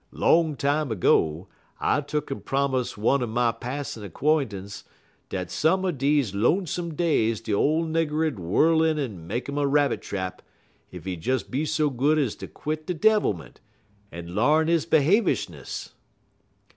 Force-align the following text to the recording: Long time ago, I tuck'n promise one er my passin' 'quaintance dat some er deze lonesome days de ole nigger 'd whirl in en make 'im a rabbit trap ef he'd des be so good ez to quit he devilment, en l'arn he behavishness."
Long 0.13 0.55
time 0.55 0.91
ago, 0.91 1.47
I 1.79 2.01
tuck'n 2.01 2.43
promise 2.43 2.97
one 2.97 3.21
er 3.21 3.27
my 3.27 3.51
passin' 3.51 4.09
'quaintance 4.09 4.83
dat 5.29 5.51
some 5.51 5.85
er 5.85 5.91
deze 5.91 6.33
lonesome 6.33 6.95
days 6.95 7.39
de 7.39 7.53
ole 7.53 7.85
nigger 7.85 8.27
'd 8.31 8.39
whirl 8.39 8.81
in 8.81 8.97
en 8.97 9.27
make 9.27 9.47
'im 9.47 9.59
a 9.59 9.67
rabbit 9.67 10.01
trap 10.01 10.41
ef 10.91 11.05
he'd 11.05 11.21
des 11.21 11.43
be 11.47 11.65
so 11.65 11.91
good 11.91 12.17
ez 12.17 12.33
to 12.37 12.47
quit 12.47 12.85
he 12.87 12.95
devilment, 12.95 13.59
en 14.11 14.33
l'arn 14.33 14.69
he 14.69 14.79
behavishness." 14.89 15.93